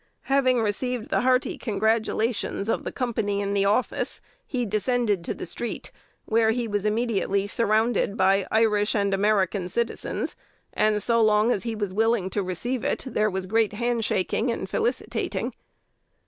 Having 0.23 0.63
received 0.63 1.09
the 1.11 1.21
hearty 1.21 1.59
congratulations 1.59 2.69
of 2.69 2.83
the 2.85 2.91
company 2.91 3.39
in 3.39 3.53
the 3.53 3.65
office, 3.65 4.19
he 4.47 4.65
descended 4.65 5.23
to 5.23 5.35
the 5.35 5.45
street, 5.45 5.91
where 6.25 6.49
he 6.49 6.67
was 6.67 6.85
immediately 6.85 7.45
surrounded 7.45 8.17
by 8.17 8.47
"Irish 8.49 8.95
and 8.95 9.13
American 9.13 9.69
citizens;" 9.69 10.35
and, 10.73 11.03
so 11.03 11.21
long 11.21 11.51
as 11.51 11.61
he 11.61 11.75
was 11.75 11.93
willing 11.93 12.31
to 12.31 12.41
receive 12.41 12.83
it, 12.83 13.03
there 13.05 13.29
was 13.29 13.45
great 13.45 13.73
handshaking 13.73 14.49
and 14.51 14.67
felicitating. 14.67 15.53